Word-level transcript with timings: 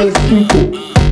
Carlos 0.00 0.18
Pinto. 0.30 1.09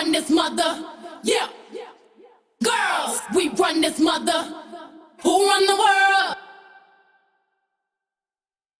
run 0.00 0.12
this 0.12 0.30
mother. 0.30 0.84
Yeah. 1.22 1.48
Girls, 2.62 3.20
we 3.34 3.48
run 3.50 3.80
this 3.80 3.98
mother. 3.98 4.54
Who 5.22 5.46
run 5.46 5.66
the 5.66 5.76
world? 5.76 6.36